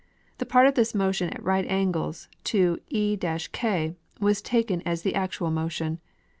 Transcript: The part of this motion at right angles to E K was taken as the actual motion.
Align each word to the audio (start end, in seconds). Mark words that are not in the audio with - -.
The 0.39 0.47
part 0.47 0.65
of 0.65 0.73
this 0.73 0.95
motion 0.95 1.29
at 1.29 1.43
right 1.43 1.63
angles 1.67 2.27
to 2.45 2.79
E 2.89 3.15
K 3.51 3.93
was 4.19 4.41
taken 4.41 4.81
as 4.81 5.03
the 5.03 5.13
actual 5.13 5.51
motion. 5.51 5.99